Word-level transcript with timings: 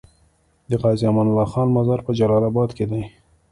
د 0.69 0.71
غازي 0.81 1.05
امان 1.09 1.27
الله 1.29 1.47
خان 1.51 1.67
مزار 1.77 1.99
په 2.05 2.11
جلال 2.17 2.43
اباد 2.49 2.69
کی 2.77 2.85
دی 2.91 3.03